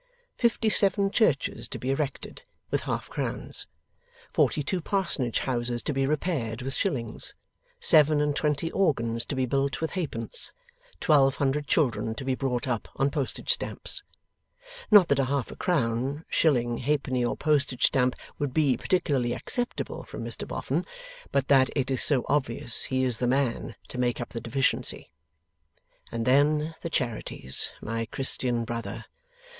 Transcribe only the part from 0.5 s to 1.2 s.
seven